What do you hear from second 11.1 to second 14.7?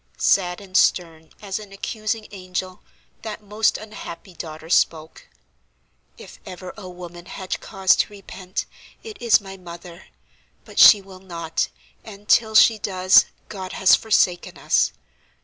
not, and till she does, God has forsaken